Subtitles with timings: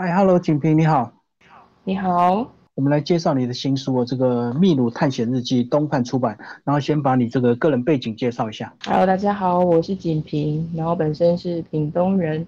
[0.00, 1.12] 嗨，Hello，景平，你好。
[1.82, 2.52] 你好。
[2.76, 6.38] 我们来介绍你的新书哦，这个《秘鲁探险日记》，东汉出版。
[6.62, 8.72] 然后先把你这个个人背景介绍一下。
[8.84, 12.46] Hello，大家好，我是景平，然后本身是屏东人，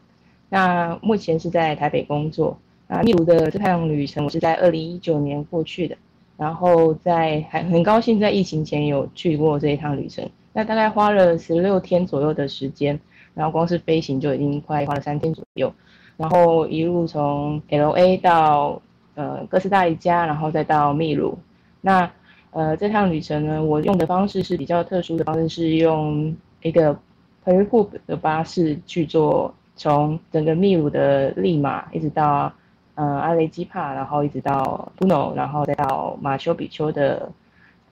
[0.49, 2.57] 那目前是在台北工作。
[2.87, 5.97] 啊，秘鲁的这趟旅程我是在二零一九年过去的，
[6.37, 10.25] 然后在还很高兴在疫情前有去过这一趟旅程。
[10.53, 13.01] 那大概花了十六天左右的时间，
[13.35, 15.75] 然后光是飞行就已经快花了三天左右，
[16.21, 18.81] 然后一路从 L A 到。
[19.17, 21.37] 呃，哥斯达黎加，然后再到秘鲁。
[21.83, 22.11] 那
[22.53, 26.95] 呃，这趟旅程呢，我用的方式是比较特殊的方式，是用一个
[27.45, 32.51] p e r u 的巴士去做，从整个秘鲁的利马一直到
[32.95, 37.31] 呃阿雷基帕，然后一直到布诺，然后再到马丘比丘的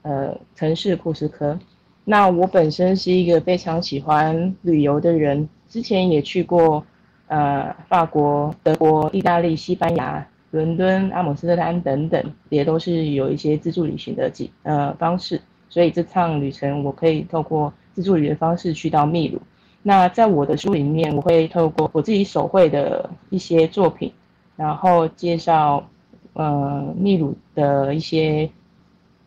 [0.01, 1.59] 呃城市库斯科。
[2.05, 6.83] 那我本身是一个非常喜欢旅游的人，之前也去过
[7.29, 10.27] 呃法国、德国、意大利、西班牙。
[10.51, 12.19] 伦敦、阿姆斯特丹等等，
[12.49, 19.39] 也都是有一些自助旅行的几呃方式，所以这趟旅程我可以透过自助旅的方式去到秘鲁。
[19.83, 24.11] 那在我的书里面，我会透过我自己手绘的一些作品，
[24.55, 25.87] 然后介绍
[26.33, 28.49] 呃秘鲁的一些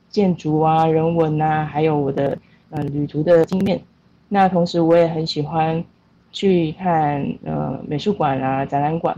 [0.09, 2.37] 建筑啊、人文啊，还有我的
[2.71, 3.81] 呃旅途的经验。
[4.29, 5.85] 那同时我也很喜欢
[6.33, 9.17] 去看呃美术馆啊、展览馆。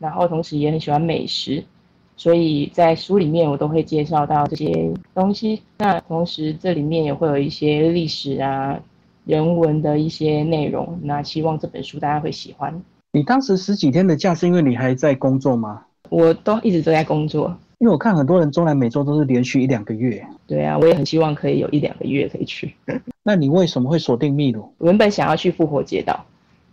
[0.00, 1.60] 然后同时也很喜欢美食，
[2.16, 5.60] 所以在书里面我都会介绍到这些东西。
[5.78, 8.78] 那同时这里面也会有一些历史啊、
[9.24, 10.96] 人文的一些内容。
[11.02, 12.80] 那希望这本书大家会喜欢。
[13.10, 15.82] 你当时十几天的假是因为你还在工作吗？
[16.10, 20.24] 我都一直都在工作，因为我看很多人中南美洲都是连续一两个月。
[20.46, 22.72] 对啊，我也很希望可以有一两个月可以去。
[23.24, 24.72] 那你为什么会锁定秘鲁？
[24.78, 26.24] 原本想要去复活节岛。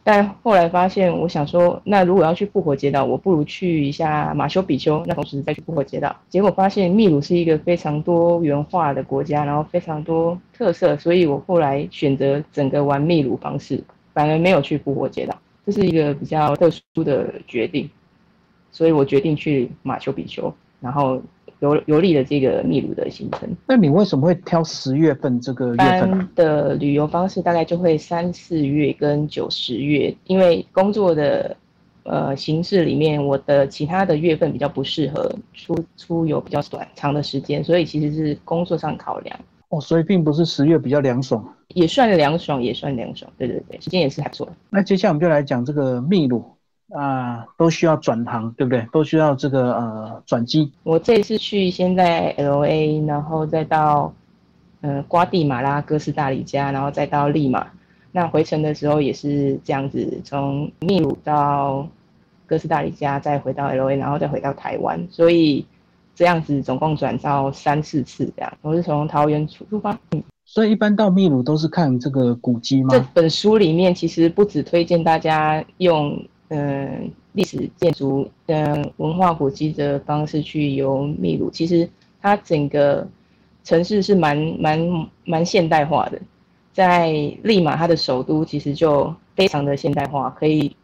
[0.08, 6.16] 但后来发现，我想说，那如果要去复活节岛，我不如去一下马丘比丘，那同时再去复活节岛。
[6.30, 15.35] 结果发现秘鲁是一个非常多元化的国家，然后非常多特色，所以我后来选择整个玩秘鲁方式，反而没有去复活节岛，
[15.66, 17.90] 这是一个比较特殊的决定，
[18.69, 20.53] 所以我决定去马丘比丘，
[20.85, 21.19] 然后。
[21.59, 27.41] 游游历的这个秘鲁的行程，那你为什么会挑十月份这个月份的旅游方式？
[27.41, 31.56] 大概就会三四月跟九十月，因为工作的
[32.03, 39.40] 呃形式里面，我的其他的月份比较不适合出出游比较短长的时间，所以其实是工作上考量。
[39.69, 43.31] 哦，所以并不是十月比较凉爽，也算凉爽，也算凉爽。
[43.38, 44.47] 对对对，时间也是还不错。
[44.69, 46.44] 那接下来我们就来讲这个秘鲁。
[46.94, 48.88] 啊，都需要转航，对不对？
[48.91, 50.72] 都需要这个呃转机。
[50.84, 54.13] 我这次去先在 L A，然后再到
[54.81, 57.66] 呃瓜地马拉、哥斯达黎加，然后再到利马。
[58.12, 61.88] 那回程的时候也是这样子，从秘鲁到
[62.46, 65.07] 哥斯达黎加，再回到 L A，然后再回到台湾。
[65.09, 65.66] 所以
[66.13, 68.57] 这样子总共转到三四次这样。
[68.62, 69.97] 我是从桃园出出发。
[70.46, 72.90] 所以一般到秘鲁都是看这个古迹吗？
[72.91, 76.23] 这本书里面其实不只推荐大家用。
[76.50, 81.89] 嗯，历史建筑跟文化古迹的方式去游秘鲁，其实
[82.22, 83.07] 它整个
[83.63, 86.22] 城市是蛮蛮蛮现代化的。
[86.72, 87.09] 在
[87.41, 90.75] 利马，它的首都其实就非常的现代化，可以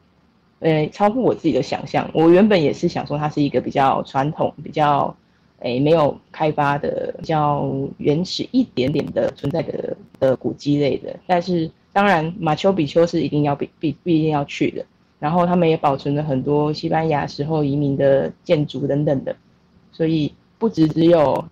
[0.61, 2.09] 呃超乎我自己的想象。
[2.13, 5.16] 我原本也是想说它是一个比较传统、比较
[5.59, 11.16] 诶没有开发的、比较原始一点点的存在的的古迹类的。
[11.27, 14.83] 但是当然，马丘比丘是一定要必必必定要去的。
[15.21, 19.35] 然后他们也保存了很多西班牙时候移民的建筑等等的，
[19.91, 21.45] 所以不只只有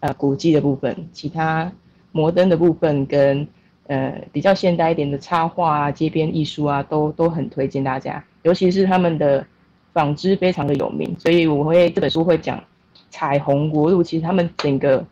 [0.00, 1.72] 呃古迹的部分，其他
[2.12, 3.48] 摩登的部分跟
[3.86, 8.22] 呃比较现代一点的插画啊、街边艺术啊，都都很推荐大家。
[8.42, 9.46] 尤其是他们的
[9.94, 12.62] 纺织非常的有名，所以我会这本书会讲
[13.08, 15.02] 彩虹国度，其实他们整个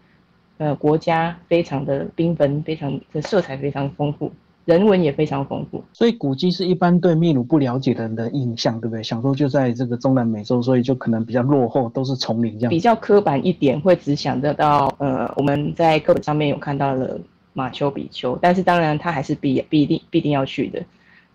[0.59, 4.31] 呃国家非常的缤纷，非常的色彩非常丰富。
[4.69, 9.03] 人文也非常丰富，所以古迹是一般对秘鲁不了解的人的印象，对不对？
[9.03, 12.69] 想说就在这个中南美洲，所以就可能比较落后，都是丛林这样。
[12.69, 17.19] 比较刻板一点，会只想得到，呃，我们在课本上面有看到了
[17.55, 20.85] 马丘比丘，但是当然它还是必必定必定要去的。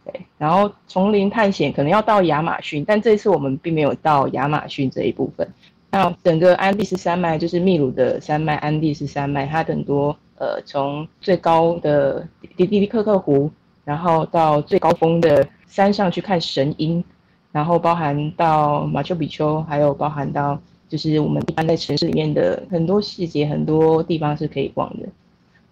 [0.06, 5.48] 对，然后丛林探险可能要到亚马逊，但这次我们并没有到亚马逊这一部分。
[5.94, 10.18] 那整个安第斯山脉就是秘鲁的山脉，安第斯山脉它很多。
[10.40, 13.50] 呃，从最高的迪迪迪克克湖，
[13.86, 17.02] 然后到最高峰的山上去看神鹰，
[17.52, 20.60] 然后包含到马丘比丘，还有包含到
[20.90, 25.08] 就是我们一般在城市里面的很多细节，很多地方是可以逛的，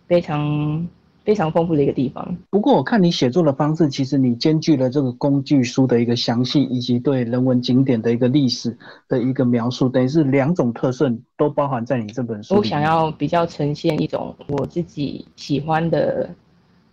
[0.07, 0.87] 非常
[1.23, 2.35] 非常丰富的一个地方。
[2.49, 8.75] 不过我看你写作的方式，其实你兼具了这个工具书的一个详细，以及对人文景点的一个历史
[9.07, 12.55] 的一个描述，等于是两种特色都包含在你这本书。
[12.55, 16.29] 我想要比较呈现一种我自己喜欢的，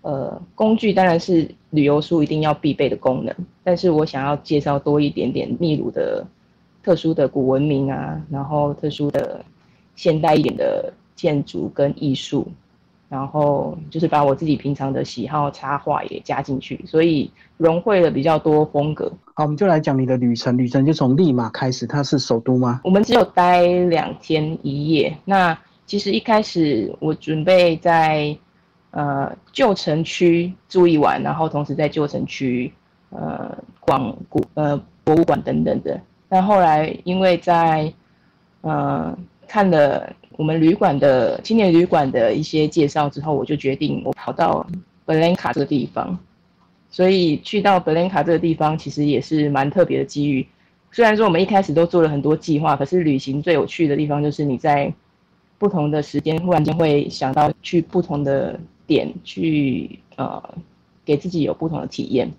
[0.02, 3.34] 呃，工具当然是旅游书一定要必备的功能，
[3.64, 6.26] 但是我想要介绍多一点点秘鲁的
[6.82, 9.42] 特殊的古文明啊，然后特殊的
[9.96, 12.46] 现代一点的建筑跟艺术。
[13.08, 19.10] 然后就是把我自己平常的喜好插画也加进去，所以融汇了比较多风格。
[19.32, 20.58] 好，我们就来讲你的旅程。
[20.58, 22.82] 旅程就从利马开始，它是首都吗？
[22.84, 25.16] 我们只有待两天一夜。
[25.24, 28.36] 那其实一开始我准备在
[28.90, 32.70] 呃旧城区住一晚，然后同时在旧城区
[33.08, 35.98] 呃逛古呃博物馆等等的。
[36.28, 37.90] 但后来因为在
[38.60, 39.16] 呃
[39.46, 40.12] 看了。
[40.38, 44.64] 我们旅馆的青年旅馆的一些介绍之后，我就决定我跑到
[45.04, 46.16] 布兰卡这个地方。
[46.88, 50.46] 所以去到布兰卡这个地方，其实也是蛮特别的机遇。
[50.92, 54.94] 虽然说我们一开始都做了很多计划，可是旅行最有趣的地方就是你在
[55.58, 60.40] 不同的时间，忽然间会想到去不同的点，去呃
[61.04, 62.30] 给自己有不同的体验。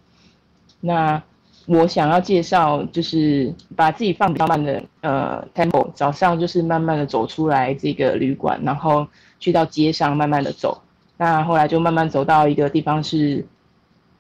[0.79, 1.21] 那
[1.71, 9.07] 我想要介绍，就是把自己放比较慢的呃 tempo，早上就是慢慢的走出来这个旅馆，然后
[9.39, 10.81] 去到街上慢慢的走。
[11.15, 13.45] 那后来就慢慢走到一个地方是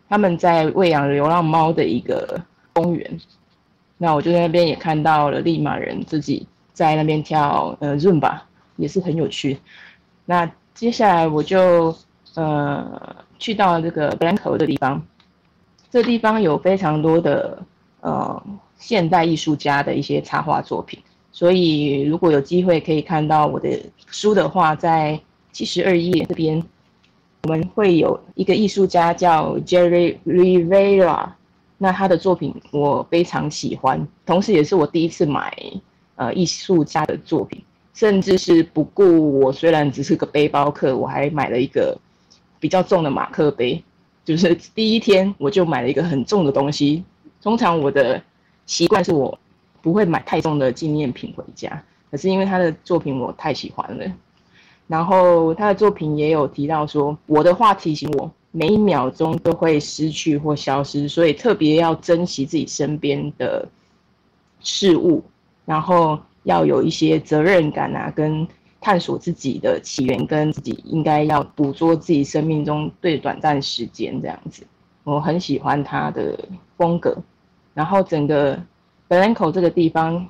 [0.07, 2.39] 他们在喂养流浪猫的一个
[2.71, 3.19] 公园。
[3.97, 9.57] 那我就在那边也看到了利马人自己在那边跳呃 zoom 吧，也是很有趣。
[10.25, 11.95] 那接下来我就
[12.35, 15.03] 呃去到这个 Blanco 的地方。
[15.91, 17.61] 这地方有非常多的
[18.01, 18.43] 呃
[18.77, 20.99] 现代艺术家的一些插画作品，
[21.31, 25.19] 所以如果有机会可以看到我的书的话，在
[25.51, 26.63] 七十二页这边，
[27.43, 31.29] 我们会有一个艺术家叫 Jerry Rivera，
[31.77, 35.51] 那他的作品我非常喜欢，同时也是我第一次买
[36.15, 37.63] 呃艺术家的作品，
[37.95, 41.97] 甚至是不顾我虽然只是个背包客，我还买了一个
[42.59, 43.83] 比较重的马克杯。
[44.29, 47.03] 就是第一天我就买了一个很重的东西。
[47.41, 48.21] 通常我的
[48.67, 49.35] 习惯是我
[49.81, 54.05] 不会买太重的纪念品回家，可是因为他的作品我太喜欢了，
[54.85, 63.67] 然后他的作品也有提到说，我的话提醒我每一秒钟都会失去或消失，所以特别要珍惜自己身边的
[64.59, 65.23] 事物，
[65.65, 68.47] 然后要有一些责任感啊，跟。
[68.81, 74.63] 探索自己的起源，跟自己应该要捕捉自己生命中最短暂时间这样子，
[75.03, 76.37] 我很喜欢他的
[76.77, 77.17] 风格。
[77.73, 78.57] 然后整个
[79.07, 80.27] Blanco 这个地方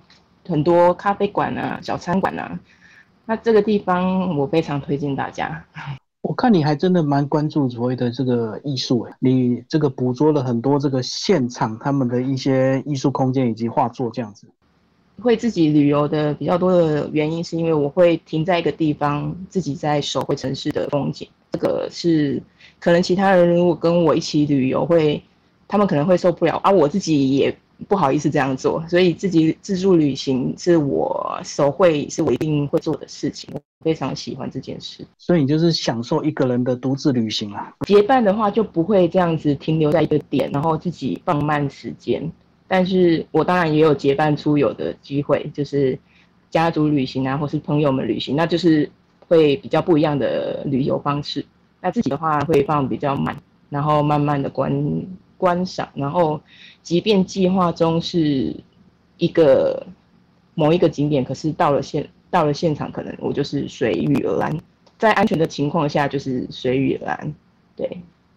[0.48, 2.60] 很多咖啡馆啊、小餐馆啊，
[3.26, 5.66] 那这个地方我非常推荐大家。
[6.22, 14.48] 我看你还真的蛮关注所谓的这个艺术诶，你这个捕捉了很多这个现场他们的一些艺术空间以及画作这样子。
[15.20, 21.28] 会自己旅游的比较多的原因，是因为我会停在一个地方，自己在手绘城市的风景。
[21.52, 22.42] 这个是
[22.80, 25.22] 可能其他人如果跟我一起旅游，会
[25.68, 27.56] 他们可能会受不了，而我自己也
[27.88, 28.84] 不好意思这样做。
[28.88, 35.06] 所以自己自助旅行是我手绘是我一定会做的事情，我非常喜欢这件事。
[35.18, 37.74] 所以你就是享受一个人的独自旅行啊？
[37.88, 42.32] 结伴的话就不会这样子停留在一个点，然后自己放慢时间。
[42.70, 46.00] 但是我当然也有结伴出游的机会，就是
[46.50, 48.90] 家族旅行啊，或是朋友们旅行，那就是
[49.28, 51.44] 会比较不一样的旅游方式。
[51.82, 53.36] 那自己的话会放比较慢，
[53.70, 54.72] 然后慢慢的观
[55.36, 56.40] 观赏，然后
[56.84, 58.56] 即便计划中是
[59.18, 59.88] 一个
[60.54, 64.56] 某一个景点，可是到了现到了现场，可能我就是随遇而安，
[65.00, 67.34] 在安全的情况下就是随遇而安。
[67.76, 67.88] 对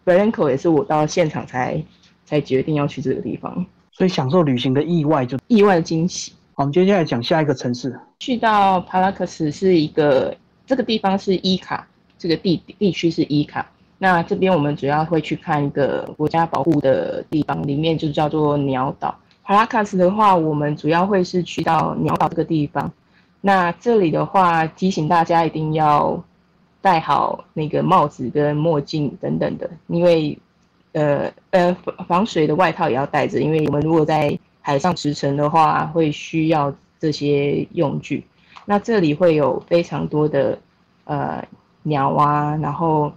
[0.04, 1.84] b r a n c o 也是我到现场才
[2.24, 3.66] 才决定要去这个地方。
[3.92, 6.32] 所以享受旅行的意外就意外的惊喜。
[6.54, 7.98] 好，我们接下来讲下一个城市。
[8.18, 10.34] 去到帕拉克斯是一个
[10.66, 11.86] 这个地方是伊卡，
[12.18, 13.70] 这个地地区是伊卡。
[13.98, 19.14] 那这边我们主要会去看一个国家保护的地方，里面就叫做鸟岛。
[19.44, 22.90] 帕拉克斯的话，我们主要会是去到鸟岛这个地方。
[23.40, 26.22] 那这里的话，提醒大家一定要
[26.80, 30.38] 戴好那个帽子跟墨镜等等的，因为。
[30.92, 38.24] 呃呃，防水的外套也要带着，因为我们如果在海上驰骋的话，会需要这些用具。
[38.64, 40.58] 那这里会有非常多的
[41.04, 41.42] 呃
[41.82, 43.12] 鸟啊，然后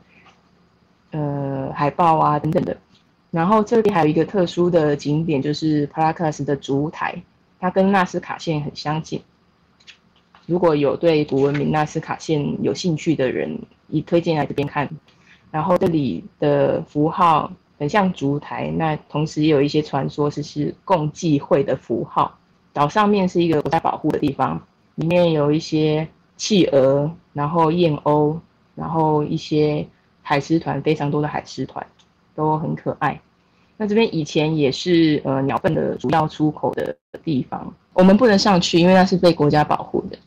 [1.12, 2.76] 呃海豹啊等等的。
[3.30, 7.22] 然后这里还有一个特殊的景点，就是帕拉克斯的主台，
[7.60, 9.22] 它跟纳斯卡线很相近。
[10.46, 14.90] 如果有对古文明纳斯卡线有兴趣的人，也推荐来这边看。
[15.52, 22.38] 然后这里的符号很像烛台，那同时也有一些传说是是共济会的符号。
[22.74, 24.62] 岛上面是一个国家保护的地方，
[24.96, 28.38] 里面有一些企鹅，然后燕鸥，
[28.76, 29.88] 然后一些
[30.22, 31.86] 海狮团，非常多的海狮团，
[32.34, 33.20] 都很可爱。
[33.78, 40.18] 那这边以前也是呃鸟粪的主要出口的地方，我们不能上去，因为那是被国家保护的。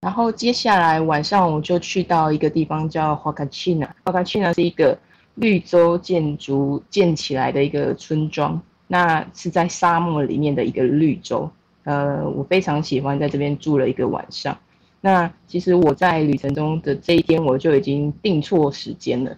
[0.00, 4.96] 然后接下来晚上我们就去到一个地方叫华卡奇纳，华卡奇纳是一个
[5.36, 8.60] 绿洲建筑建起来的一个村庄。
[8.88, 11.50] 那是在沙漠里面的一个绿洲，
[11.82, 14.56] 呃，我非常喜欢在这边住了一个晚上。
[15.00, 19.36] 那其实我在旅程中的这一天，我就已经定错时间了。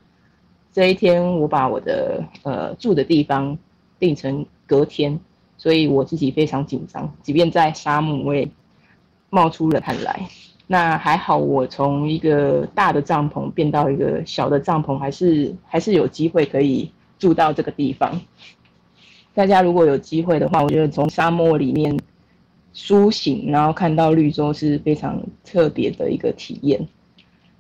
[0.71, 3.57] 这一天我把我的呃住的地方
[3.99, 5.19] 定成隔天，
[5.57, 8.47] 所以我自己非常紧张，即便在沙漠，我也
[9.31, 10.29] 冒出了汗来。
[10.71, 18.21] 那还好，我从一个大的帐篷变到一个小的帐篷，还是还是有机会可以住到这个地方。
[19.35, 21.99] 大家如果有机会的话，我觉得从沙漠里面
[22.75, 26.87] 苏醒，然后看到绿洲是非常特别的一个体验。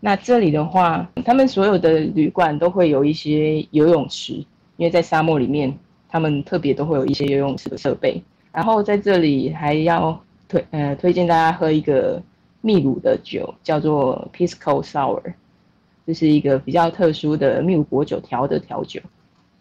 [0.00, 4.35] 那这里的话，他们所有的旅馆都会有一些游泳池，
[4.77, 5.75] 因为在沙漠里面，
[6.11, 8.23] 他们特别都会有一些游泳池的设备。
[8.53, 12.23] 然后在这里还要推呃推荐大家喝一个
[12.61, 15.35] 秘鲁的酒，叫做 Pisco Sour，
[16.07, 19.00] 这是一个比较特殊的秘鲁果酒调的调酒，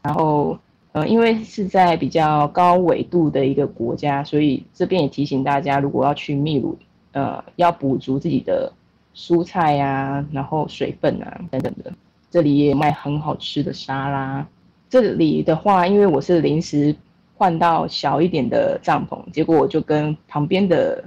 [0.01, 0.58] 然后。
[0.94, 6.75] 呃，因为是在比较高纬度的一个国家，所以这边也提醒大家，如果要去秘鲁，
[7.12, 8.72] 呃，要补足自己的
[9.13, 11.94] 蔬菜呀，然后水分啊等等的。
[12.32, 14.48] 这里也卖很好吃的沙拉。
[14.89, 16.96] 这里的话，因为我是临时
[17.36, 21.04] 换到小一点的帐篷，结果我就跟旁边的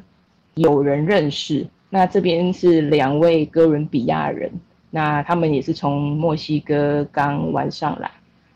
[0.55, 1.67] 友人认识。
[1.91, 4.51] 那这边是两位哥伦比亚人，
[4.91, 8.11] 那他们也是从墨西哥刚玩上来。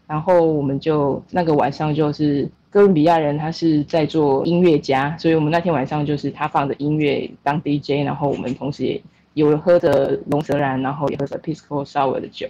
[0.06, 12.46] 然后我们就那个晚上就是哥伦比亚人，他是在做音乐家，所以我们那天晚上就是他放着音乐当 DJ，然后我们同时也有喝着龙舌兰，然后也喝着 Pisco Sour 的酒，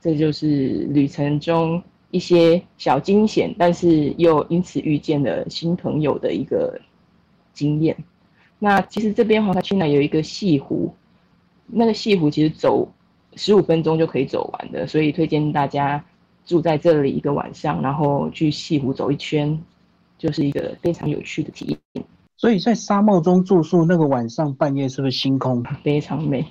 [0.00, 6.80] 这就是旅程中一些小惊险，但是又因此遇见了新朋友的一个
[7.52, 7.96] 经验。
[8.64, 10.94] 那其实这边黄沙区呢有一个西湖，
[11.66, 12.88] 那个西湖其实走
[13.36, 16.02] 十五分钟就可以走完的，所以推荐大家。
[16.46, 19.58] 住在这里一个晚上，然后去西湖走一圈，
[20.18, 22.04] 就是一个非常有趣的体验。
[22.36, 26.44] 所以在沙漠中住宿，那个晚上半夜是不是星空 非常美？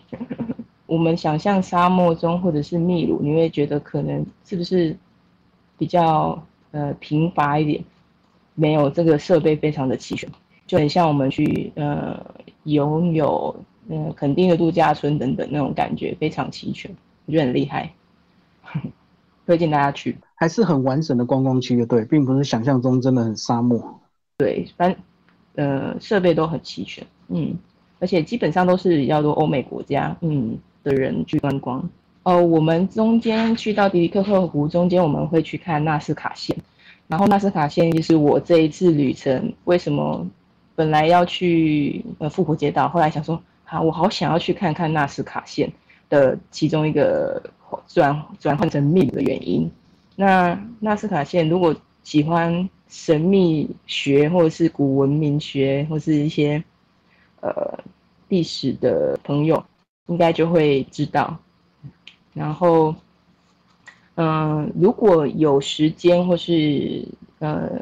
[0.87, 4.97] 我们想象沙漠中或者是秘鲁，你会觉得可能是不是
[5.77, 7.85] 比较呃贫乏一点？
[8.55, 10.27] 没有，这个设备非常的齐全，
[10.65, 12.19] 就很像我们去呃
[12.63, 13.55] 拥有
[13.89, 16.89] 呃肯定的度假村等等那种感觉，非常齐全，
[17.25, 17.91] 我觉得很厉害。
[19.45, 23.99] 推荐大家去，还是很完整的观光区的，对，并不是想象中真的很沙漠。
[24.37, 24.95] 对，反
[25.55, 27.53] 呃设备都很齐全，嗯，
[27.99, 31.87] 而且基本上都是比较多欧美国家，嗯的人去观光。
[32.23, 36.55] 哦，我们中间去到迪迪克克湖中间，我们会去看纳斯卡线，
[37.07, 40.25] 然后纳斯卡线就是我这一次旅程为什么
[40.75, 45.71] 本来要去呃复活街道，后来想说，好，我好想要去看看纳斯卡线
[46.09, 47.41] 的其中一个。
[47.87, 49.67] 转转换成秘鲁的原因，
[50.15, 56.63] 那纳斯卡线如果喜欢神秘学或者是古文明学或是一些
[57.41, 57.79] 呃
[58.27, 59.65] 历史的朋友，
[60.05, 61.35] 应该就会知道。
[62.31, 62.93] 然后，
[64.17, 67.03] 嗯，如果有时间或是
[67.39, 67.81] 呃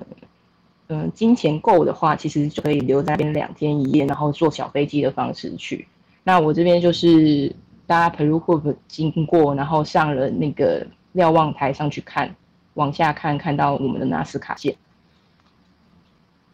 [0.91, 5.87] 嗯金钱够的话，其实就可以留在那边两天一夜，然后坐小飞机的方式去。
[6.23, 7.51] 那我这边就是。
[7.87, 12.33] 搭 Peru 会不会经过，然后上了那个瞭望台上去看，
[12.75, 14.73] 往下看，看到我们的纳斯卡线。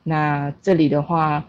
[0.02, 1.46] 那这里的话，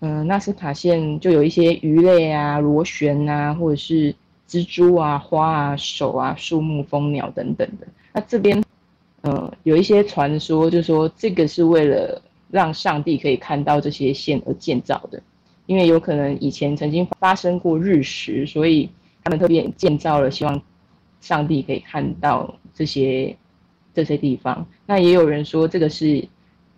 [0.00, 4.14] 嗯，纳斯卡线就有一些鱼类啊、螺旋啊，或者是
[4.48, 7.86] 蜘蛛啊、花啊、手啊、树木、蜂鸟等等的。
[8.14, 8.64] 那这边，
[9.68, 12.20] 有一些传说，就说这个是为了
[12.50, 15.22] 让上帝可以看到这些线而建造的，
[15.66, 18.88] 因为有可能以前曾经发生过日食，所以。
[19.24, 20.62] 他们特别建造了，希望
[21.20, 23.36] 上帝可以看到这些
[23.92, 24.66] 这些地方。
[24.86, 26.26] 那也有人说，这个是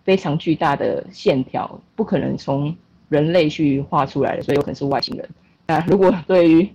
[0.03, 2.75] 非常巨大的线条，不可能从
[3.07, 5.29] 人类去画出来的，所以有可能是外星人。
[5.67, 6.67] 那如果对于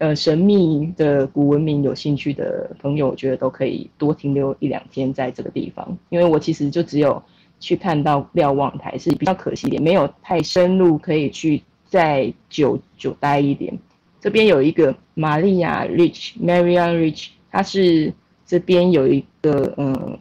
[0.00, 5.96] 呃神秘的古文明有兴趣的朋友，我觉得都可以多停留一两天在这个地方。
[6.08, 7.22] 因为我其实就只有
[7.60, 13.78] 去看到瞭望台，是比较可惜一点，没有太深入可以去再久久待一点。
[14.20, 14.92] 这边有一个。
[15.14, 18.10] 玛利亚 Rich，Maria Rich，她是
[18.46, 20.18] 这边有一个嗯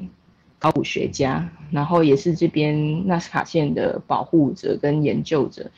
[0.57, 5.71] 考古学家，然后也是这边纳斯卡线的保护者跟研究者。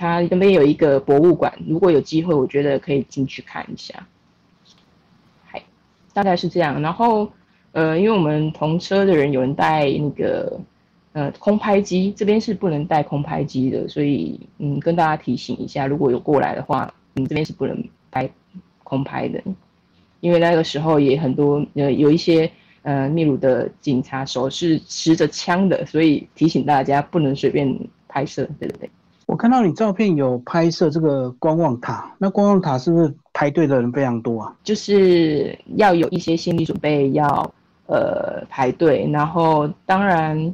[0.00, 4.06] 他那边有一个博物馆，如果有机会，我觉得可以进去看一下。
[5.44, 5.62] 嗨，
[6.14, 6.80] 大概是这样。
[6.80, 7.30] 然后，
[7.72, 10.58] 呃，因为我们同车的人有人带那个
[11.12, 18.26] 呃空拍机，这边是不能带空拍机的，所以嗯，跟大家提醒一下，如果有过来的话，你这边是不能拍
[18.82, 19.42] 空拍的，
[20.20, 22.50] 因为那个时候也很多呃有一些
[22.84, 27.78] 呃秘鲁的警察手是持着枪的，所以提醒大家不能随便
[28.08, 28.88] 拍摄，对不对？
[29.30, 34.56] 我看到你照片有拍摄这个观望塔，那观望塔是不是排队的人非常多啊？
[34.64, 37.54] 就是要有一些心理准备，要
[37.86, 40.52] 呃排队，然后当然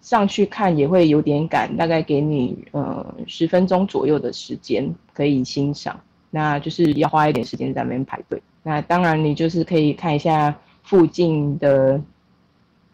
[0.00, 5.98] 上去看也会有点赶，大概给你呃十分钟左右的时间可以欣赏，
[6.30, 8.40] 那就是要花一点时间在那边排队。
[8.62, 12.00] 那当然你就是可以看一下附近的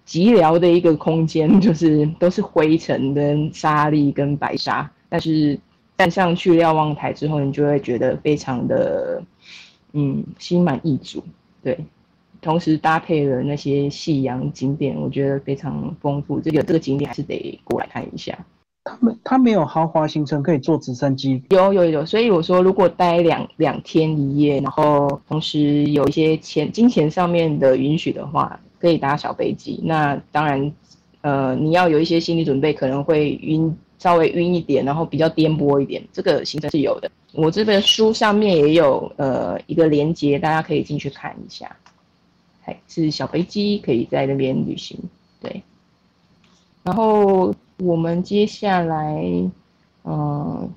[0.07, 4.91] 寂寥的一个空间， 就是都是灰尘跟沙粒跟白沙。
[5.11, 5.59] 但是
[5.99, 9.23] 站上去瞭望台之后，你就会觉得非常的，
[9.93, 11.23] 嗯，心满意足。
[11.63, 11.79] 对，
[12.41, 16.41] 同时搭配了那些夕阳景点，我觉得非常丰富。
[16.41, 18.39] 这个这个景点还是得过来看一下。
[18.85, 21.43] 他们他没有豪华行程可以坐直升机？
[21.51, 29.81] 有有有，所以我说如果待两两天一夜，然后同时有一些钱金钱上面的允许的话，可以搭小飞机。
[29.85, 30.73] 那当然，
[31.21, 33.77] 呃，你要有一些心理准备，可能会晕。
[34.01, 37.09] 稍微晕一点，然后比较颠簸一点，这个行程是有的。
[37.33, 41.77] 我这本书上面也有呃一个连接，大家可以进去看一下。
[42.63, 44.99] 还是小飞机可以在那边旅行，
[45.41, 45.63] 对。
[46.83, 49.23] 然后我们接下来，
[50.05, 50.71] 嗯，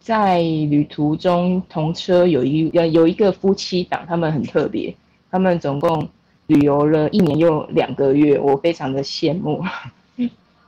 [0.00, 4.94] 在旅途中同车有一有一个夫妻档，他们很特别，
[5.30, 6.08] 他们总共
[6.46, 9.62] 旅游了一年又两个月，我非常的羡慕。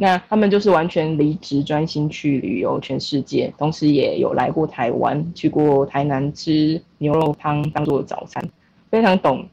[0.02, 8.42] 那他们就是完全离职，专心去旅游全世界，同时也有来过台湾，去过台南吃牛肉汤当做早餐，
[8.90, 9.46] 非常懂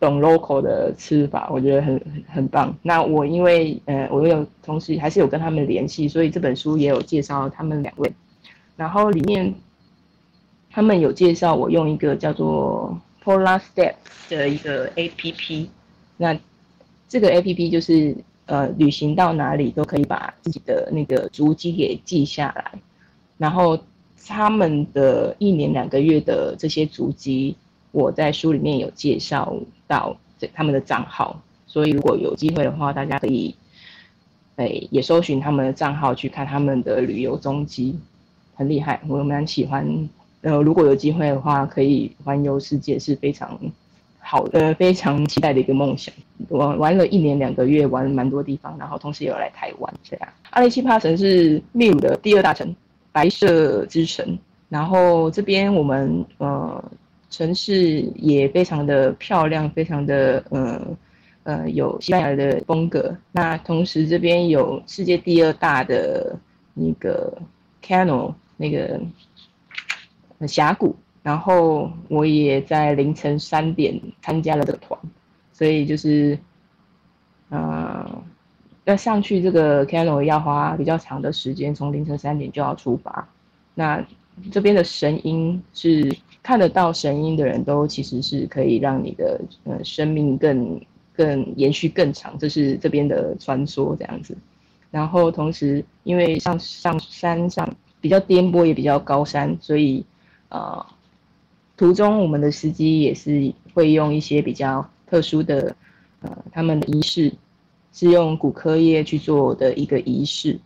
[0.00, 2.76] 懂 local 的吃法，我觉得很很很棒。
[2.82, 8.12] 那我因为呃，我有同时还是有跟他们联系，所以这本书也有介绍他们两位。
[8.74, 9.54] 然后里面
[10.72, 13.94] 他们有介绍我用一个叫做 Polar Step
[14.28, 15.70] 的一个 A P P，
[16.16, 16.36] 那
[17.08, 18.16] 这个 A P P 就是。
[18.46, 22.72] 呃，旅行到哪里都可以把自己的那个足迹给记下来，
[23.38, 23.78] 然后
[24.26, 27.56] 他们的一年两个月的这些足迹，
[27.90, 33.54] 我在书里面有介绍到这他们的账号，所以如果有机会的话，大家可以，
[34.56, 37.98] 哎，也搜寻他们的账号去看他们的旅游踪迹，
[38.54, 40.08] 很厉害，我蛮喜欢。
[40.42, 43.58] 呃，如果有机会的话，可以环游世界是非常。
[44.26, 46.12] 好，呃，非常期待的一个梦想。
[46.48, 50.28] 我玩了一年两个月，玩蛮多地方，然后同时也有来台湾这样。
[50.50, 52.74] 阿雷奇帕城是秘鲁的第二大城，
[53.12, 54.38] 白色之城。
[54.70, 56.82] 然后这边我们呃
[57.28, 60.80] 城市也非常的漂亮，非常的呃
[61.42, 63.14] 呃有西班牙的风格。
[63.30, 66.34] 那同时这边有世界第二大的
[66.72, 67.30] 那个
[67.82, 68.98] canal 那个
[70.48, 70.96] 峡谷。
[71.24, 75.00] 然后我也在凌晨三点参加了这个团，
[75.54, 76.38] 所以就是，
[77.48, 78.22] 呃，
[78.84, 83.26] 要上去这个 cano 要花比较长的时间，从凌晨三点就要出发。
[83.74, 84.06] 那
[84.52, 90.78] 这边的神鹰是看得到神鹰的人都其实是可以让你的呃生命更
[91.16, 94.36] 更延续更长，这是这边的传说这样子。
[94.90, 97.66] 然后同时因为上上山上
[97.98, 100.04] 比较颠簸也比较高山，所以
[100.50, 100.84] 呃。
[101.76, 105.74] 途中，我们的司机也是会用一些比较特殊的，
[106.20, 107.32] 呃，他们的仪式
[107.92, 110.58] 是用骨科叶去做的一个仪式，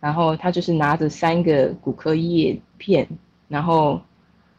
[0.00, 3.08] 然后他就是拿着三个骨科叶片，
[3.48, 4.00] 然后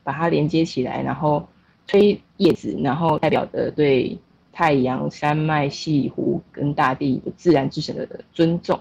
[0.04, 1.48] 把它连接起来，然后
[1.88, 4.18] 吹叶子，然后代表的对
[4.52, 8.80] 太阳、山脉、西湖跟大地的自然之神的尊重，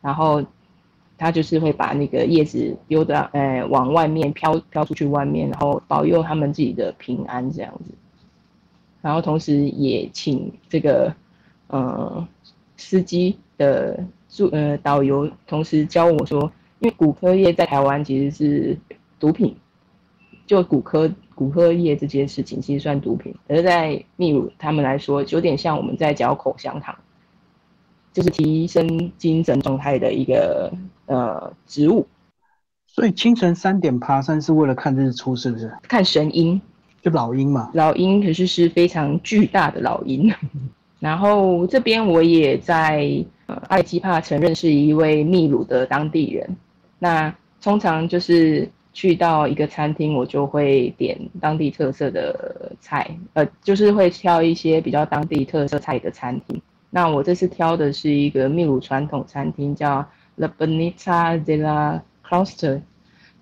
[0.00, 0.44] 然后。
[1.24, 7.90] 他就是会把那个叶子丢到，呃，往外面飘飘出去外面，然后保佑他们自己的平安这样子。
[9.00, 11.14] 然后同时也请这个，
[11.68, 12.28] 呃，
[12.76, 16.42] 司机的助呃导游同时教我说，
[16.80, 18.78] 因为骨科叶在台湾其实是
[19.18, 19.56] 毒品，
[20.46, 26.94] 就骨科骨科叶这件事情其实算毒品，而在秘鲁他们来说，有点像我们在嚼口香糖。
[28.12, 30.72] 就是提升精神状态的一个
[31.06, 32.06] 呃植物，
[32.86, 35.72] 所以清晨三点爬山是为了看日出，是不是？
[35.82, 36.60] 看神鹰，
[37.02, 40.32] 就老鹰嘛，老鹰可是是非常巨大的老鹰。
[41.00, 46.56] 然后这边我也在呃埃及帕城认识一位秘鲁的当地人。
[46.98, 56.62] 那通常就是去到一个餐厅，我就会点当地特色的菜，呃，就是会挑一些比较当地特色菜的餐厅。
[56.88, 60.06] 那我这次挑的是一个秘鲁传统餐厅，叫
[60.36, 62.80] La Bonita de la Costa。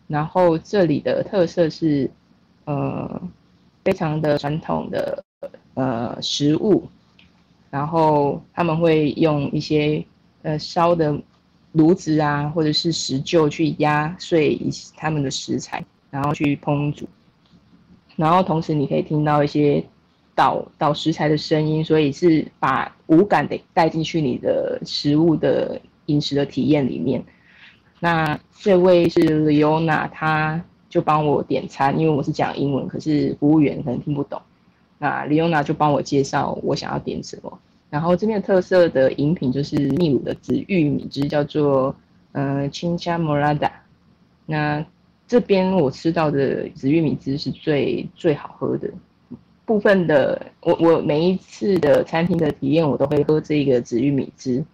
[0.09, 2.11] 然后这里的特色是，
[2.65, 3.21] 呃，
[3.85, 5.25] 非常的传统的
[5.75, 6.89] 呃食物。
[7.71, 10.05] 然后他们会用一些
[10.43, 11.19] 呃烧的
[11.73, 17.09] 炉子啊，或者是石臼去压碎一他们的食材，然后去烹煮。
[18.17, 19.83] 然后同时你可以听到一些
[20.35, 27.25] 倒倒食材的声音，所以是把五感得带进去你的食物的饮食的体验里面。
[28.01, 34.41] 那这位是 Leona，他就帮我点餐，因为我是讲英文，可是服务员可能听不懂。
[34.99, 37.59] 那 Leona 就帮我介绍我想要点什么，
[37.91, 41.95] 然后这边特色的饮品就是秘鲁的紫玉米汁，叫做
[42.33, 43.71] 呃 Chincha Morada。
[44.47, 44.85] 那
[45.27, 48.91] 这边我吃到的紫玉米汁是最最好喝的。
[49.65, 54.65] 部分的我我每一次的餐厅的体验，我都会喝这个紫玉米汁。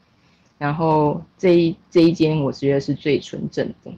[0.58, 3.92] 然后这一这一间我觉得是最纯正的。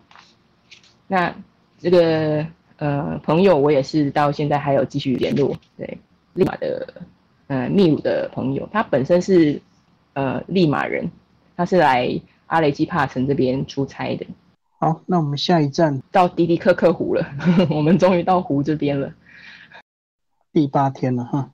[1.09, 1.35] 那
[1.79, 2.47] 这个
[2.77, 5.99] 呃朋友，我也是到现在还有继续联络，对。
[6.35, 6.87] 利马的，
[7.49, 9.61] 呃，秘鲁的朋友，他本身是，
[10.13, 11.11] 呃，利马人，
[11.57, 12.09] 他是来
[12.47, 14.25] 阿雷基帕城这边出差的。
[14.79, 17.27] 好，那我们下一站到迪迪克克湖了，
[17.69, 19.13] 我们终于到湖这边了。
[20.53, 21.51] 第八天了哈。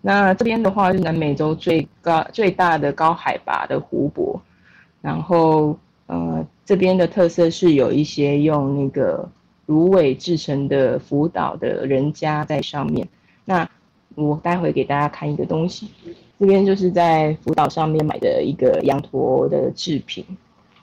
[0.00, 4.40] 那这边的话是南美洲最高最大的高海拔的湖泊，
[5.00, 9.28] 然后呃，这边的特色是有一些用那个
[9.66, 13.08] 芦苇制成的浮岛的人家在上面，
[13.44, 13.68] 那。
[14.16, 15.88] 我待会给大家看一个东西，
[16.38, 20.24] 这边就是在福岛上面买的一个羊驼的制品，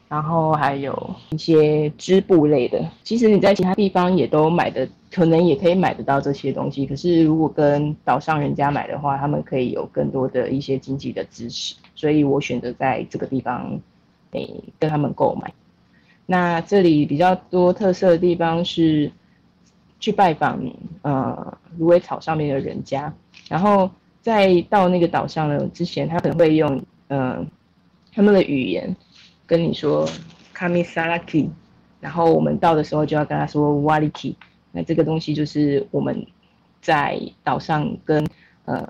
[0.07, 2.83] 然后还有一些织布类的。
[3.03, 6.85] 其实你在其他地方也都买的，可能也可以买得到这些东西。
[6.85, 13.77] 可是如果跟岛上人家买的话，他们可以有更多的一些经济的支持，所以我选择在这个地方，
[14.31, 15.53] 诶，跟他们购买。
[16.25, 19.11] 那这里比较多特色的地方是。
[19.99, 20.61] 去拜访
[21.01, 23.11] 呃芦苇草上面的人家，
[23.49, 23.89] 然后
[24.21, 27.43] 在到那个岛上呢之前，他可能会用呃
[28.13, 28.95] 他们的语言
[29.47, 30.07] 跟你说
[30.53, 31.49] kamisaraki，
[31.99, 34.35] 然后我们到的时候就要跟他说 waliki，
[34.71, 36.23] 那这个东西就是我们
[36.79, 38.23] 在岛上跟
[38.65, 38.87] 呃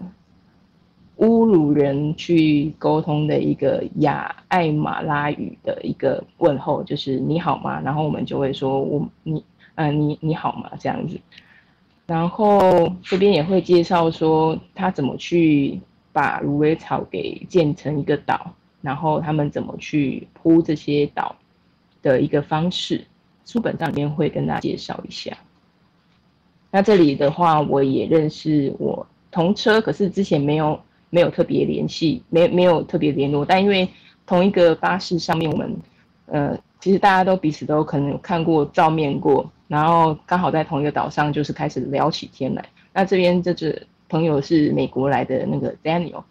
[1.17, 7.79] 侮辱人去沟通的一个亚艾马拉语的一个问候，就是你好吗？
[7.81, 9.43] 然后我们就会说我你。
[9.79, 10.71] 嗯，你你好吗？
[10.79, 11.19] 这样子，
[12.07, 15.79] 然后这边也会介绍说他怎么去
[16.11, 21.35] 把芦苇草给建成一个岛，然后他们怎么去铺这些岛
[22.01, 23.05] 的一个方式，
[23.45, 25.37] 书本上里面会跟大家介绍一下。
[26.71, 33.87] 那这里的话，我也认识我同车，可是之前没有没有特别联系，没没有特别联络，但因为
[34.25, 35.75] 同一个巴士上面，我们
[36.25, 39.49] 呃，其实大家都彼此都可能有看过照面过。
[39.67, 42.63] 然后刚好在同一个岛上，就是开始聊起天来。
[42.93, 46.23] 那这边这只朋友是美国来的那个 Daniel，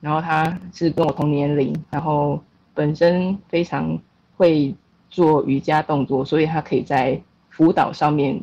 [0.00, 2.40] 然后他是跟我同年龄，然后
[2.74, 3.98] 本身非常
[4.36, 4.72] 会
[5.10, 8.40] 做瑜伽动作，所以他可以在浮岛上面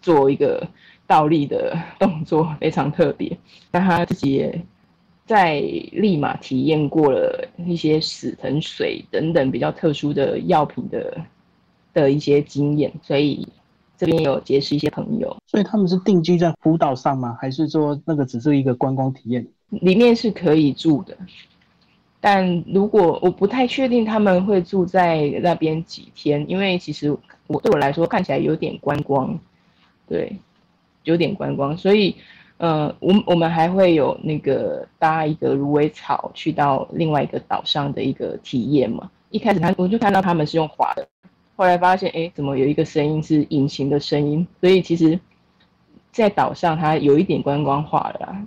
[0.00, 0.66] 做一个
[1.06, 3.36] 倒立的动作，非常特别。
[3.70, 4.64] 那他自己也
[5.26, 5.60] 在
[5.92, 11.16] 立马体验过了一些死藤水等等比较特殊的药品的
[11.92, 13.46] 的一些经验，所以。
[13.96, 17.38] 这边有结识一些朋友，所以他们是定居在福岛上吗？
[17.40, 19.46] 还是说那个只是一个观光体验？
[19.70, 21.16] 里面是可以住的，
[22.20, 29.38] 但如果我不太确定他们会住在那边几天，因为其实我对我来说看起来有点观光，
[30.08, 30.36] 对，
[31.04, 32.16] 有点观光，所以
[32.64, 39.10] 呃，我我们还会有那个搭一个芦苇草去到另外一个岛上的一个体验嘛。
[39.28, 41.06] 一开始他我就看到他们是用滑的。
[41.56, 44.46] 后来发现，哎，怎么有一个声音是隐形的声音？
[44.62, 45.20] 所以其实，
[46.10, 48.42] 在岛上它有一点观光化了啦，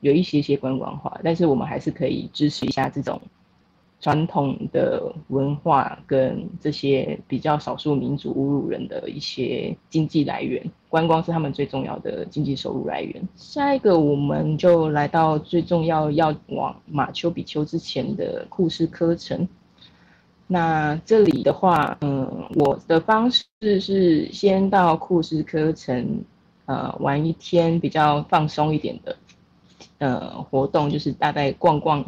[0.00, 3.22] 有一些些观光化，但是我们还是可以支持一下这种
[4.00, 10.62] 传统的文化跟这些比较少数民族侮辱人的一些经济来源。
[10.88, 13.28] 观光是他们最重要的经济收入来源。
[13.36, 19.46] 下一个，我们就来到最重要要往马丘比丘之前的库斯科城。
[20.48, 23.44] 那这里的话，嗯，我的方式
[23.80, 26.24] 是先到库斯科城，
[26.66, 29.16] 呃玩一天比较放松一点的
[29.98, 32.04] 呃活动，就是大概逛逛，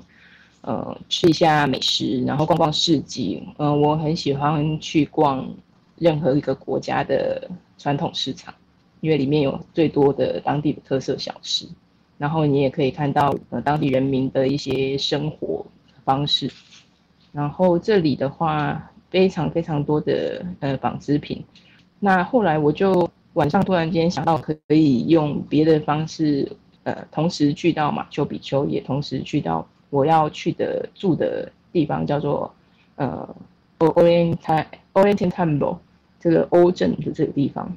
[0.62, 3.42] 呃吃一下美食，然后逛逛市集。
[3.58, 5.48] 嗯，我很喜欢去逛
[5.96, 7.48] 任何一个国家的
[7.78, 8.52] 传统市场，
[9.00, 11.66] 因为里面有最多的当地的特色小吃，
[12.18, 15.64] 然后你也可以看到呃当地人民的一些生活
[16.04, 16.50] 方式。
[17.32, 21.42] 然后这里的话，非常非常多的呃纺织品。
[21.98, 26.50] 那后来我就晚上突然间想到，可以用别的方式，
[26.82, 32.52] 呃，同时去到马丘比丘，也同时去到我要去的住的地方，叫做
[32.96, 33.28] 呃
[33.78, 35.76] Oriental Orient Temple
[36.18, 37.76] 这个欧镇的这个地方。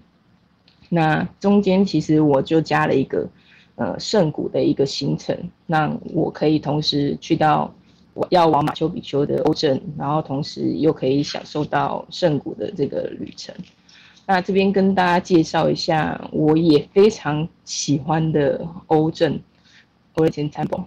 [0.87, 3.27] 那中间其实我就加了一个
[3.75, 7.71] 呃圣谷的一个行程，那我可以同时去到。
[8.15, 13.53] 我要往马丘比丘的欧镇，然后同时又可以享受到圣谷的这个旅程。
[14.25, 19.37] 那这边跟大家介绍一下，我也非常喜欢的欧镇
[20.13, 20.85] （Orient Temple）。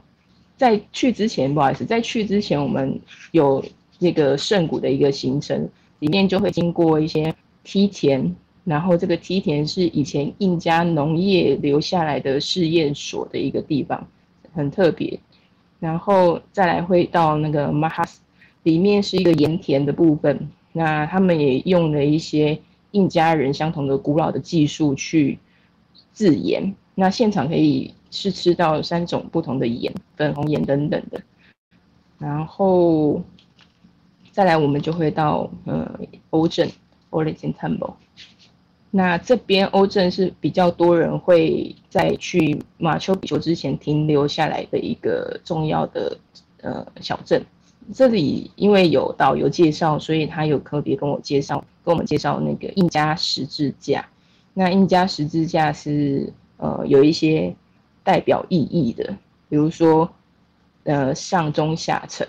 [0.58, 3.64] 在去之前，不好意思，在去之前，我们有
[3.98, 5.66] 那个圣谷的一个行程，
[6.00, 14.06] 里面就会经过一些梯田，然后这个梯田是以前印加农业留下来的试验所的一个地方，
[14.52, 15.18] 很特别。
[15.80, 18.20] 然后再来会到那个马哈斯，
[18.64, 20.50] 里面是一个盐田的部分。
[20.72, 22.58] 那他们也用了一些
[22.90, 25.38] 印加人相同的古老的技术去
[26.12, 26.74] 制盐。
[26.96, 31.20] 那现场可以试吃到三种不同的盐，粉红盐等等的。
[32.18, 33.22] 然后
[34.32, 36.68] 再来，我们就会到呃欧镇
[37.10, 37.94] （Origin Temple）。
[38.90, 46.16] 那这边欧镇是比较多人会在去马丘比丘之前停留下来的一个重要的
[46.62, 47.44] 呃小镇。
[47.92, 54.08] 这里因为有导游介绍，所以他有特别跟我介绍，跟我们介绍那个印加十字架。
[54.54, 57.54] 那印加十字架是呃有一些
[58.08, 59.04] 代表意义的，
[59.50, 60.10] 比如说
[60.84, 62.26] 呃上中下层。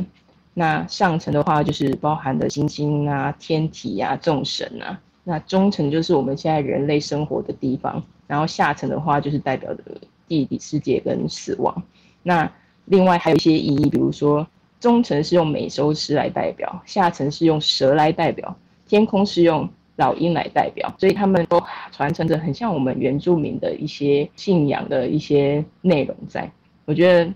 [0.54, 5.00] 那上层的话就是包含的星星啊、天体啊、众神啊。
[5.24, 9.82] 那中层就是我们现在人类生活的地方，然后下层的话就是代表的
[10.28, 11.82] 地底世界跟死亡。
[12.24, 12.52] 那
[12.84, 14.46] 另外还有一些意义，比如说
[14.82, 18.54] 中层是用美洲狮来代表，下层是用蛇来代表，
[18.86, 26.52] 天空是用老鹰来代表，所以他们都传承着很像我们原住民的一些信仰的一些内容在。
[26.86, 27.32] 我觉得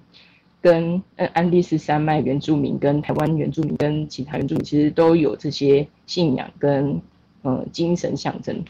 [0.60, 6.99] 跟呃安第斯山脉原住民、跟台湾原住民、跟其他原住民其实都有这些信仰跟。
[7.45, 8.63] 呃，精神象征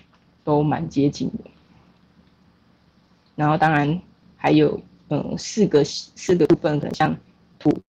[0.43, 1.43] 都蛮接近的。
[3.35, 4.01] 然后当然
[4.35, 7.15] 还有，嗯，四个四个部分，很像、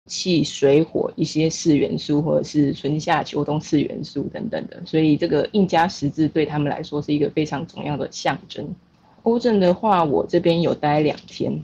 [0.10, 4.82] 气、水、火一些四元素，或者是春夏秋冬四元素等等的。
[4.84, 8.67] 所以这个印加十字对他们来说是一个非常重要的象征。
[9.24, 11.63] 欧镇的话，我这边有待两天，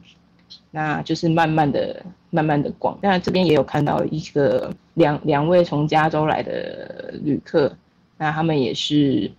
[0.69, 2.97] 那就是慢慢的、慢慢的逛。
[3.01, 7.75] 那这边也有看到一个两两位从加州来的旅客。
[8.17, 9.31] 那他们也是，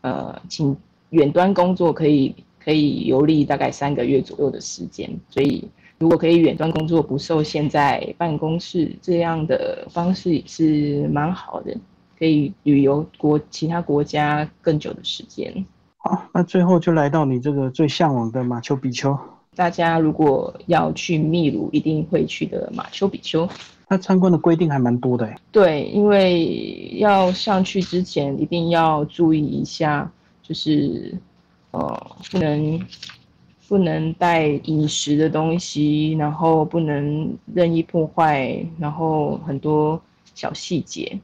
[0.00, 0.74] 呃，请
[1.10, 11.76] 远端工作可以可以游历大概三个月左右的时间，所以如果可以远端工作不受限在办公室这样的方式也是蛮好的，
[12.18, 15.52] 可以旅游国其他国家更久的时间。
[15.96, 19.18] 好，那最后就来到你这个最向往的马丘比丘。
[19.56, 23.48] 大家如果要去秘鲁，一定会去的马丘比丘。
[23.88, 25.36] 它参观的规定还蛮多的哎。
[25.50, 30.08] 对，因为要上去之前一定要注意一下，
[30.42, 31.12] 就是
[31.72, 32.78] 呃不能
[33.68, 40.00] 不能带饮食的东西，然后不能任意破坏，然后很多
[40.34, 41.18] 小细节。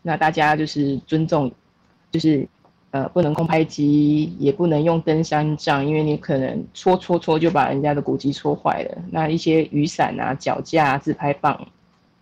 [0.00, 1.52] 那大家就是尊重，
[2.10, 2.48] 就是
[2.90, 8.98] 呃不能空拍机，也不能用登山杖，因为你可能戳戳戳就把人家的骨肌戳坏了。
[9.10, 11.68] 那一些雨伞啊、脚架、自拍棒。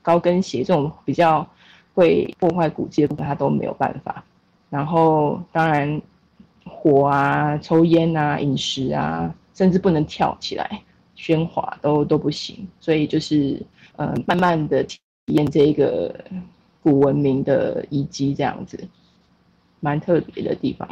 [0.03, 1.47] 高跟鞋这种比较
[1.93, 4.25] 会破坏骨肌的部分，它都没有办法。
[4.71, 6.01] 然后当然
[6.65, 10.83] 火啊、抽烟啊、饮食啊，甚至不能跳起来、
[11.15, 12.67] 喧哗都都不行。
[12.81, 13.61] 所以就是
[13.97, 16.15] 呃，慢慢的体验这个
[16.83, 18.83] 古文明的遗迹，这样子
[19.81, 20.89] 蛮特别的地方。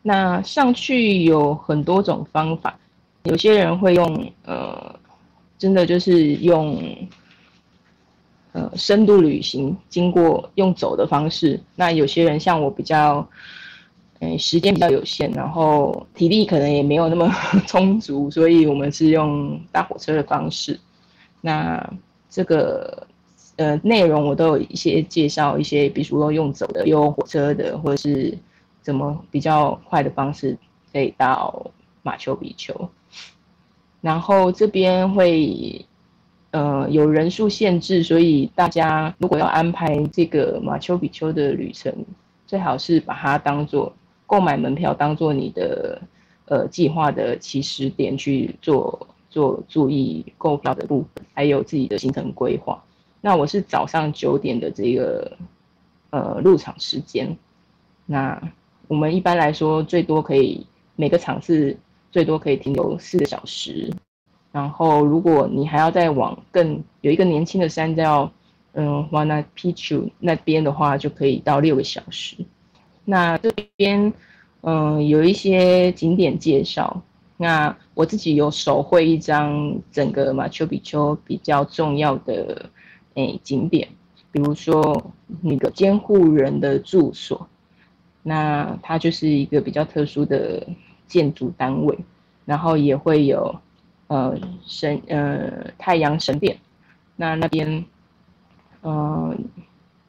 [0.00, 2.78] 那上去有很多种方法，
[3.24, 4.98] 有些人会用呃，
[5.58, 6.82] 真的就是用。
[8.52, 13.24] 呃，深度旅行经过用走的方式，那有些人像我比较，
[14.20, 17.26] 嗯，时间比较有限，然后体力可能也没有那么
[17.66, 20.78] 充足，所以我们是用搭火车的方式。
[21.40, 21.82] 那
[22.28, 23.06] 这个
[23.56, 28.36] 呃内容我都有一些介绍，一些比如说用走的，用火车的，或者是
[28.82, 30.54] 怎么比较快的方式
[30.92, 31.70] 可以到
[32.02, 32.74] 马马丘比丘。
[34.00, 35.84] 然后这边会
[36.50, 41.94] 呃有人数限制，所以大家如果要安排这个马丘比丘的旅程，
[42.46, 43.92] 最好是把它当做
[44.30, 46.00] 购买门票，当做你的
[46.44, 52.80] 呃计划的起始点去做做注意购票的部分，还有自己的行程规划。
[53.20, 55.36] 那我是早上九点的这个
[56.10, 57.36] 呃入场时间，
[58.06, 58.40] 那
[58.86, 60.64] 我们一般来说最多可以
[60.94, 61.76] 每个场次
[62.12, 63.92] 最多可以停留四个小时，
[64.52, 68.30] 然后如果你还要再往更有一个年轻的山叫
[68.74, 72.36] 嗯 Wanna Pichu 那边的话，就可以到六个小时。
[73.04, 74.12] 那这边
[74.62, 77.02] 嗯有一些景点介绍，
[77.36, 82.70] 那我自己有手绘一张整个马丘比丘比较重要的。
[83.14, 83.88] 诶，景点，
[84.30, 87.48] 比如说那个监护人的住所，
[88.22, 90.64] 那它就是一个比较特殊的
[91.08, 91.98] 建筑单位，
[92.44, 93.60] 然后也会有
[94.06, 96.56] 呃神呃太阳神殿，
[97.16, 97.84] 那那边
[98.82, 99.36] 嗯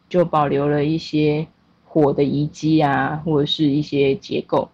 [0.08, 1.48] 就保留了一些
[1.92, 4.70] 火的遗迹啊，或者是一些结构，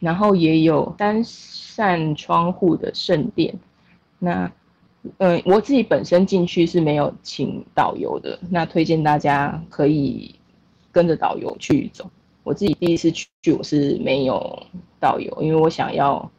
[0.00, 3.54] 然后也有单扇窗户的圣殿，
[4.18, 4.50] 那。
[5.16, 10.34] 嗯，我自己本身进去是没有请导游的，那推荐大家可以
[10.92, 12.04] 跟着导游去走。
[12.42, 14.62] 我自己第一次去，我是没有
[15.00, 16.30] 导游，因为我想要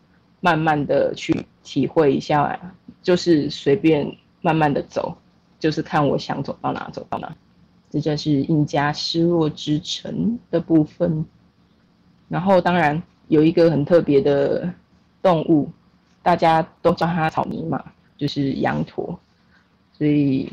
[0.42, 2.56] 慢慢的去体会一下，
[3.02, 5.18] 就是随便慢慢的走，
[5.58, 7.36] 就是看我想走到哪走到哪。
[7.91, 11.23] 这就是印加失落之城的部分。
[12.27, 14.73] 然后当然有一个很特别的
[15.21, 15.69] 动物，
[16.23, 17.84] 大家都叫它草泥马。
[18.17, 19.19] 就是羊驼，
[19.97, 20.47] 所以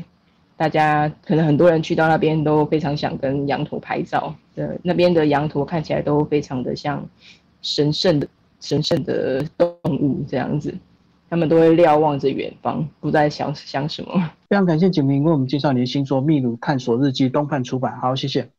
[0.57, 4.33] 大家可能很多人去到那边都非常想跟羊驼拍照。
[4.55, 7.07] 呃，那边的羊驼看起来都非常的像
[7.61, 8.27] 神圣的、
[8.59, 10.75] 神圣的动物这样子，
[11.29, 14.31] 他们都会瞭望着远方，不再想想什么。
[14.49, 17.99] 非常感谢景明为我们介绍你的新作《秘鲁探索日记》，东贩出版。
[17.99, 18.49] 好，谢谢。